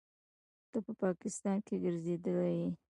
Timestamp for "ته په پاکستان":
0.71-1.57